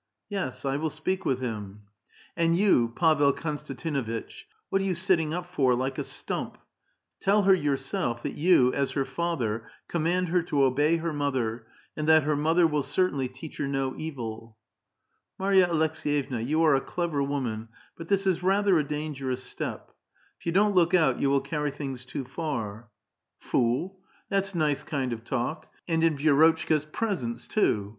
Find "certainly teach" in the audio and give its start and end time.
12.82-13.58